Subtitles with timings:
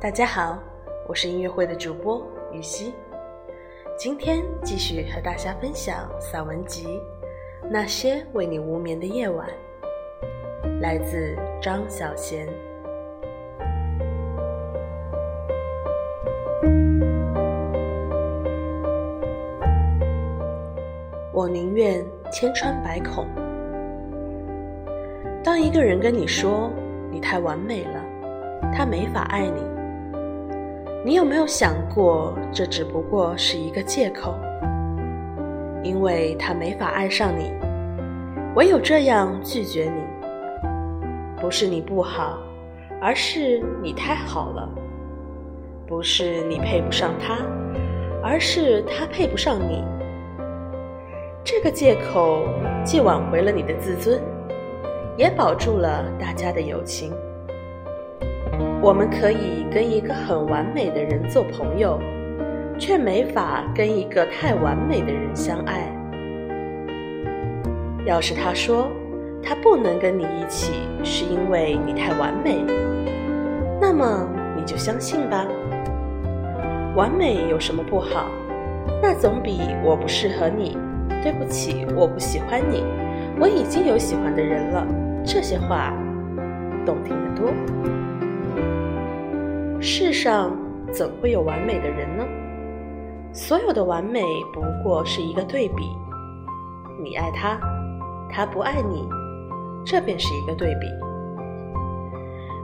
[0.00, 0.58] 大家好，
[1.06, 2.94] 我是音乐会的主播雨熙，
[3.98, 6.86] 今天继续和大家分享散文集
[7.70, 9.46] 《那些为你无眠的夜晚》，
[10.80, 12.48] 来自张小娴。
[21.30, 23.26] 我宁愿千疮百孔。
[25.44, 26.70] 当一个人跟你说
[27.10, 28.02] 你太完美了，
[28.72, 29.62] 他没法爱你，
[31.02, 34.34] 你有没有想过这只不过是一个借口？
[35.82, 37.50] 因为他没法爱上你，
[38.54, 40.02] 唯有这样拒绝你。
[41.40, 42.38] 不是你不好，
[43.00, 44.68] 而是你太好了。
[45.86, 47.38] 不是你配不上他，
[48.22, 49.82] 而是他配不上你。
[51.42, 52.42] 这个借口
[52.84, 54.20] 既挽回了你的自尊，
[55.16, 57.10] 也保住了大家的友情。
[58.82, 62.00] 我们可以跟一个很完美的人做朋友，
[62.78, 65.90] 却没法跟一个太完美的人相爱。
[68.06, 68.90] 要是他说
[69.42, 70.72] 他不能跟你一起，
[71.04, 72.64] 是因为你太完美，
[73.80, 75.46] 那么你就相信吧。
[76.96, 78.26] 完美有什么不好？
[79.02, 80.76] 那总比我不适合你。
[81.22, 82.82] 对不起，我不喜欢你，
[83.38, 84.86] 我已经有喜欢的人了。
[85.22, 85.92] 这些话
[86.86, 87.52] 动听得多。
[89.82, 90.54] 世上
[90.92, 92.24] 怎会有完美的人呢？
[93.32, 94.22] 所有的完美
[94.52, 95.96] 不过是一个对比。
[97.02, 97.58] 你爱他，
[98.28, 99.08] 他不爱你，
[99.82, 100.86] 这便是一个对比。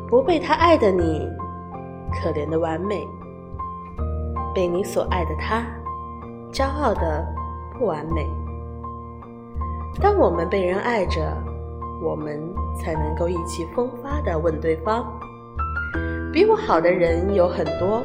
[0.06, 1.26] 不被他爱的你，
[2.20, 2.96] 可怜的完美；
[4.54, 5.64] 被你所爱的他，
[6.52, 7.26] 骄傲的
[7.78, 8.28] 不完美。
[10.02, 11.32] 当我们被人爱着，
[12.02, 12.38] 我们
[12.78, 15.10] 才能够意气风发地问对方
[16.36, 18.04] ：“比我好的人有很多，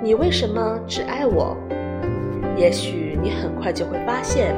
[0.00, 1.56] 你为什么只爱我？”
[2.56, 4.54] 也许你很快就会发现，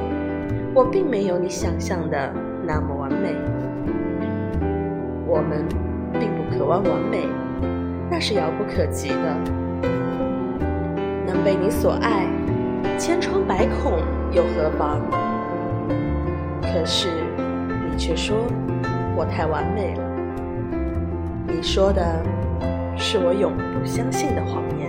[0.75, 2.31] 我并没有你想象的
[2.62, 3.34] 那么完美。
[5.27, 5.65] 我们
[6.12, 7.27] 并不渴望完美，
[8.10, 9.34] 那是遥不可及的。
[11.27, 12.27] 能被你所爱，
[12.99, 13.93] 千疮百孔
[14.31, 15.00] 又何妨？
[16.60, 17.09] 可是，
[17.91, 18.37] 你却说
[19.16, 20.03] 我太完美了。
[21.47, 22.22] 你说的
[23.03, 24.88] 是我永不相信的谎言。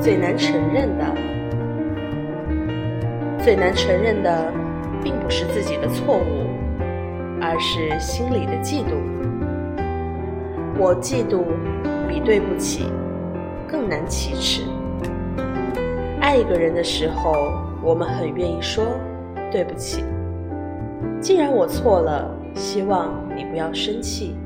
[0.00, 1.04] 最难承认的，
[3.38, 4.52] 最难承认的，
[5.02, 6.46] 并不是自己的错误，
[7.40, 8.98] 而是心里的嫉妒。
[10.76, 11.44] 我嫉妒
[12.08, 12.86] 比对不起
[13.66, 14.62] 更难启齿。
[16.28, 17.32] 爱一个人的时候，
[17.82, 18.84] 我们很愿意说
[19.50, 20.04] 对不起。
[21.22, 24.36] 既然我错了，希望你不要生气。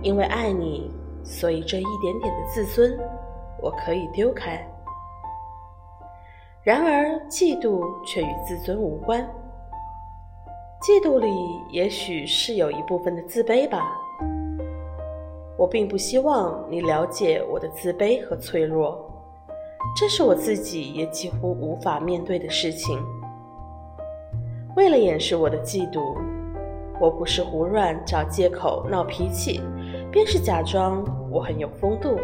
[0.00, 0.90] 因为爱你，
[1.22, 2.98] 所以这一点点的自尊
[3.60, 4.66] 我可以丢开。
[6.62, 9.20] 然而，嫉妒却与自尊无关。
[10.80, 11.28] 嫉妒里
[11.70, 13.94] 也许是有一部分的自卑吧。
[15.58, 19.11] 我并不希望你了解我的自卑和脆弱，
[19.96, 22.98] 这是我自己也几乎无法面对的事情。
[24.76, 26.16] 为了掩饰我的嫉妒，
[27.00, 29.60] 我不是胡乱找借口闹脾气，
[30.10, 32.18] 便是假装我很有风度。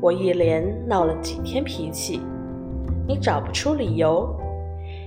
[0.00, 2.20] 我一连闹了几天脾气，
[3.06, 4.28] 你找不出理由，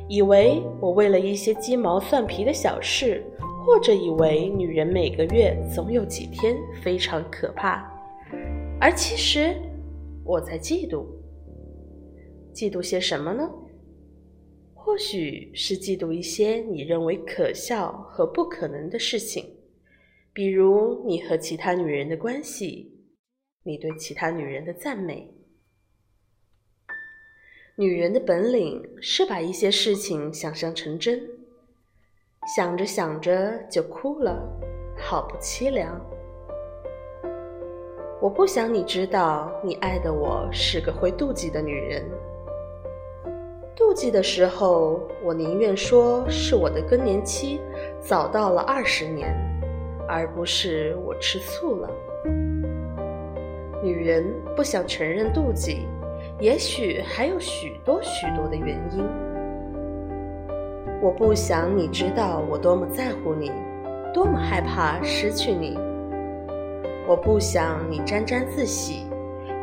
[0.07, 3.23] 以为我为了一些鸡毛蒜皮的小事。
[3.65, 7.85] 或者以为女人每个月总有几天非常可怕，
[8.79, 9.55] 而其实
[10.29, 11.07] 我在嫉妒。
[12.53, 13.49] 嫉妒些什么呢？
[14.75, 19.43] 或许是嫉妒一些你认为可笑和不可能的事情，
[20.31, 22.93] 比如你和其他女人的关系，
[23.63, 25.33] 你对其他女人的赞美。
[27.75, 31.27] 女人的本领是把一些事情想象成真。
[32.55, 34.47] 想着想着就哭了，
[34.95, 35.99] 好不凄凉。
[38.21, 42.03] 我不想你知道，你爱的我是个会妒忌的女人。
[43.73, 47.61] 妒忌的时候，我宁愿说是我的更年期
[48.01, 49.33] 早到了二十年，
[50.05, 51.89] 而不是我吃醋了。
[53.81, 55.87] 女人不想承认妒忌，
[56.41, 59.01] 也许还有许多许多的原因。
[61.01, 63.49] 我不想你知道我多么在乎你，
[64.13, 65.79] 多么害怕失去你。
[67.09, 69.07] 我不想你沾沾自喜，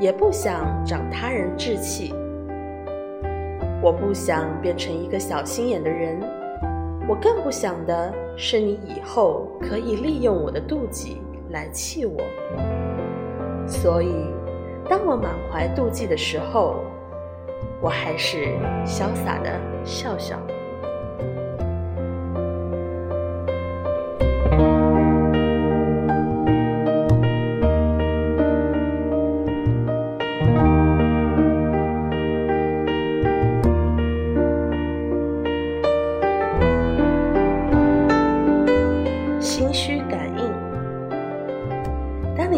[0.00, 2.12] 也不想长他人志气。
[3.80, 6.18] 我不想变成一个小心眼的人，
[7.08, 12.16] 我更不想的是你以后可以利用我的妒忌来气我。
[13.64, 14.26] 所以，
[14.88, 16.80] 当我满怀妒忌的时候，
[17.80, 20.36] 我还是潇洒的笑笑。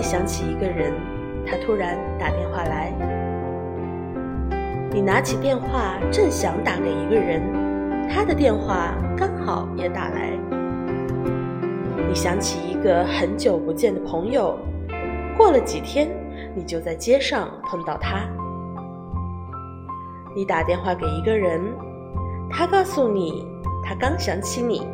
[0.08, 0.90] 想起一个人，
[1.46, 2.94] 他突然打电话来，
[4.90, 7.43] 你拿起电话正想打给一个人，
[8.08, 10.31] 他的电话刚好也打来。
[12.08, 14.58] 你想起一个很久不见的朋友，
[15.37, 16.08] 过了几天，
[16.55, 18.26] 你就在街上碰到他。
[20.34, 21.60] 你打电话给一个人，
[22.49, 23.46] 他告诉你
[23.84, 24.88] 他刚想起你，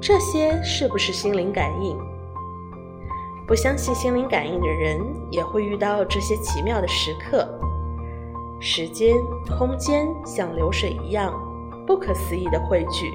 [0.00, 1.96] 这些是不是心灵感应？
[3.46, 4.98] 不相信心灵感应的人
[5.30, 7.46] 也会遇到这些奇妙的时刻。
[8.58, 9.16] 时间、
[9.58, 11.30] 空间像流水一样
[11.86, 13.12] 不可思议的汇聚。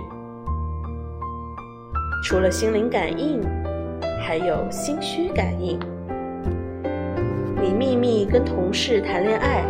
[2.24, 3.42] 除了心灵感应，
[4.22, 5.80] 还有心虚感应。
[7.60, 9.64] 你秘密跟同事谈恋爱，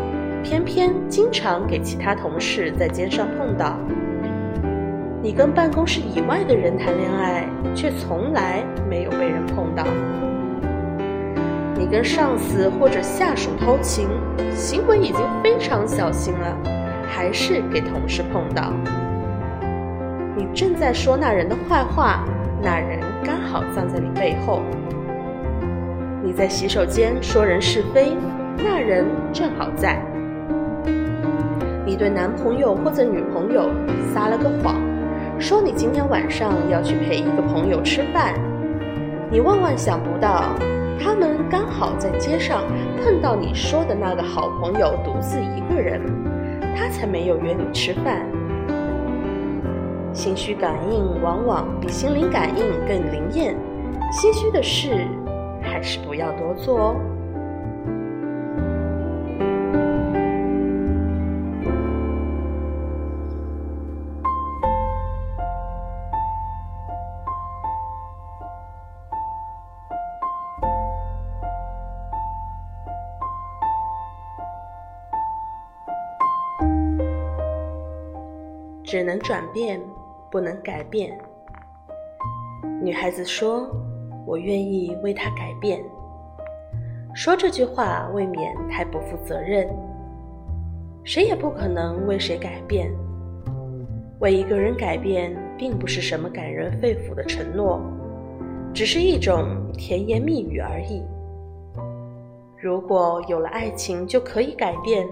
[0.43, 3.77] 偏偏经常给其他同事在肩上碰到。
[5.21, 9.85] 你跟办公室以外的人谈恋爱，却从来没有被人碰到。
[11.91, 14.07] 跟上司或者下属偷情，
[14.53, 16.55] 行为已经非常小心了，
[17.07, 18.71] 还是给同事碰到。
[20.35, 22.23] 你正在说那人的坏话，
[22.61, 24.61] 那人刚好站在你背后。
[26.23, 28.15] 你在洗手间说人是非，
[28.57, 29.99] 那人正好在。
[31.85, 33.71] 你对男朋友或者女朋友
[34.13, 34.75] 撒了个谎，
[35.39, 38.35] 说你今天晚上要去陪一个朋友吃饭，
[39.31, 40.53] 你万万想不到。
[40.99, 42.63] 他们刚好在街上
[43.01, 46.01] 碰到你说的那个好朋友独自一个人，
[46.75, 48.25] 他才没有约你吃饭。
[50.13, 53.55] 心虚感应往往比心灵感应更灵验，
[54.11, 55.07] 心虚的事
[55.61, 56.95] 还是不要多做哦。
[78.89, 79.79] 只能转变，
[80.31, 81.15] 不能改变。
[82.81, 83.69] 女孩子说
[84.25, 85.79] ：“我愿意为他改变。”
[87.13, 89.69] 说这句话未免太不负责任。
[91.03, 92.91] 谁也不可能为谁改变。
[94.21, 97.79] 为一个人改变，并不是什么感人肺腑的承诺，
[98.73, 101.03] 只是一种甜言蜜语而已。
[102.57, 105.07] 如果有了爱情就可以改变，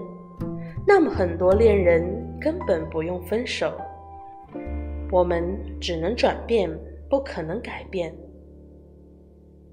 [0.84, 2.17] 那么很多恋人。
[2.40, 3.76] 根本不用分手，
[5.10, 6.70] 我们只能转变，
[7.10, 8.14] 不可能改变。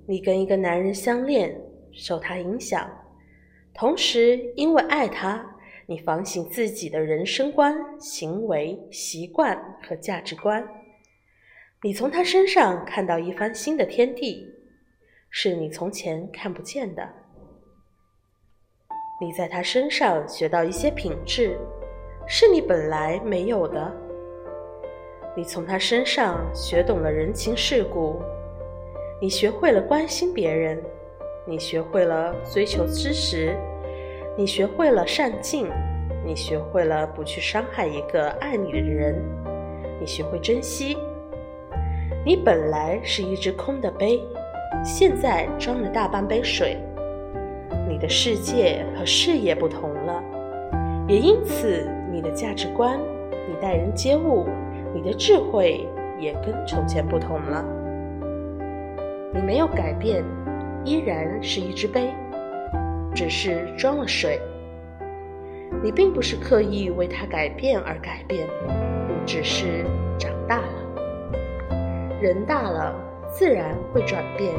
[0.07, 1.55] 你跟一个男人相恋，
[1.91, 2.89] 受他影响，
[3.73, 10.67] 同时因为爱他，你反省自己的人生观、行为习惯和价值观。
[11.83, 14.47] 你从他身上看到一番新的天地，
[15.29, 17.07] 是你从前看不见的。
[19.21, 21.57] 你在他身上学到一些品质。
[22.27, 23.91] 是你本来没有的。
[25.35, 28.19] 你从他身上学懂了人情世故，
[29.21, 30.81] 你学会了关心别人，
[31.45, 33.55] 你学会了追求知识，
[34.35, 35.67] 你学会了善尽，
[36.25, 39.21] 你学会了不去伤害一个爱你的人，
[39.99, 40.97] 你学会珍惜。
[42.25, 44.23] 你本来是一只空的杯，
[44.83, 46.77] 现在装了大半杯水。
[47.87, 50.23] 你的世界和视野不同了，
[51.07, 51.87] 也因此。
[52.15, 52.97] 你的价值观，
[53.45, 54.47] 你待人接物，
[54.93, 55.85] 你的智慧
[56.17, 57.61] 也跟从前不同了。
[59.33, 60.23] 你没有改变，
[60.85, 62.13] 依然是一只杯，
[63.13, 64.39] 只是装了水。
[65.83, 68.47] 你并不是刻意为它改变而改变，
[69.25, 69.83] 只是
[70.17, 72.17] 长大了。
[72.21, 72.95] 人大了，
[73.27, 74.53] 自然会转变。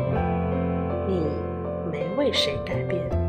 [1.08, 1.22] 你
[1.90, 3.25] 没为谁改变。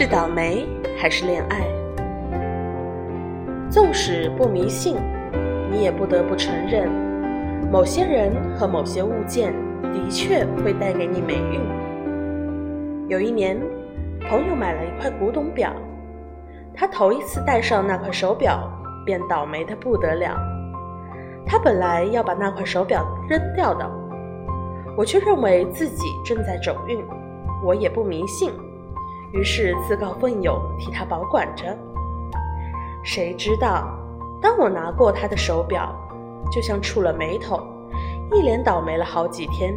[0.00, 0.64] 是倒霉
[0.96, 1.66] 还是恋爱？
[3.68, 4.94] 纵使不迷信，
[5.72, 6.88] 你也不得不承认，
[7.72, 9.52] 某些人和某些物件
[9.82, 11.60] 的确会带给你霉运。
[13.08, 13.60] 有一年，
[14.30, 15.72] 朋友买了一块古董表，
[16.72, 18.70] 他头一次戴上那块手表，
[19.04, 20.38] 便倒霉的不得了。
[21.44, 23.84] 他本来要把那块手表扔掉的，
[24.96, 27.04] 我却认为自己正在走运，
[27.64, 28.52] 我也不迷信。
[29.32, 31.64] 于是自告奋勇替他保管着。
[33.02, 33.88] 谁知道，
[34.40, 35.94] 当我拿过他的手表，
[36.50, 37.60] 就像触了霉头，
[38.32, 39.74] 一连倒霉了好几天。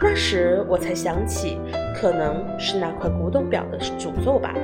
[0.00, 1.60] 那时我才想起，
[1.94, 4.54] 可能是那块古董表的诅咒吧？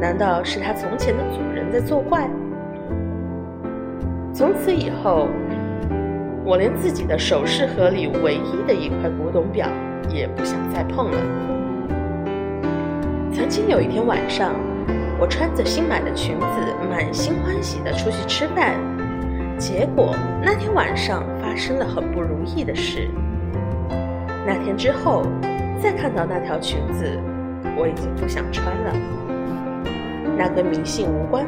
[0.00, 2.28] 难道是他从前的主人在作怪？
[4.32, 5.28] 从此以后，
[6.44, 9.68] 我连自己的首饰盒里唯一的一块古董表
[10.08, 11.53] 也不想再碰了。
[13.34, 14.54] 曾经有一天晚上，
[15.18, 16.46] 我穿着新买的裙子，
[16.88, 18.76] 满心欢喜地出去吃饭。
[19.58, 23.10] 结果那天晚上发生了很不如意的事。
[24.46, 25.24] 那天之后，
[25.82, 27.18] 再看到那条裙子，
[27.76, 28.94] 我已经不想穿了。
[30.38, 31.44] 那跟迷信无关，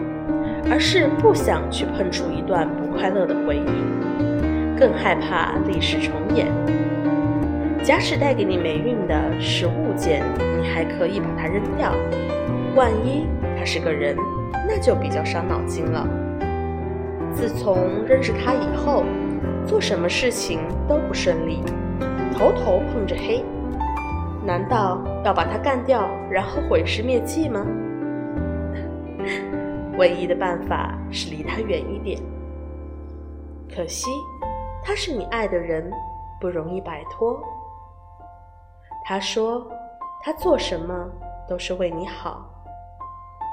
[0.68, 6.48] 而是不想去碰触一段不快乐的回忆，更害怕历史重演。
[7.86, 10.24] 假使带给你霉运的是物件，
[10.60, 11.92] 你还可以把它扔掉；
[12.74, 14.16] 万一他是个人，
[14.66, 16.04] 那就比较伤脑筋了。
[17.32, 19.04] 自从认识他以后，
[19.64, 21.62] 做什么事情都不顺利，
[22.36, 23.44] 头头碰着黑。
[24.44, 27.64] 难道要把他干掉，然后毁尸灭迹吗？
[29.96, 32.20] 唯一的办法是离他远一点。
[33.72, 34.10] 可惜，
[34.82, 35.88] 他是你爱的人，
[36.40, 37.40] 不容易摆脱。
[39.08, 39.64] 他说
[40.20, 41.08] ：“他做什么
[41.48, 42.44] 都是为你好。”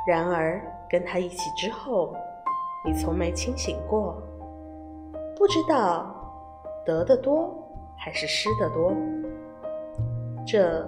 [0.08, 2.16] 然而跟他一起之后，
[2.84, 4.22] 你从没清醒过，
[5.38, 6.14] 不知道
[6.84, 7.56] 得的多
[7.96, 8.94] 还是失的多。
[10.46, 10.82] 这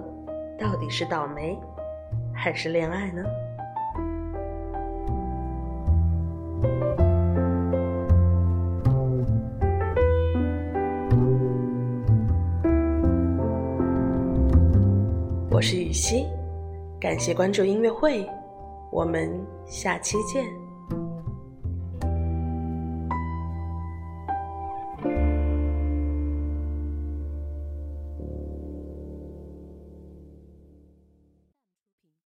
[0.58, 1.58] 到底是倒霉
[2.34, 3.22] 还是恋爱呢？
[15.68, 16.24] 是雨熙，
[17.00, 18.24] 感谢关注音乐会，
[18.92, 19.28] 我们
[19.66, 20.44] 下期见。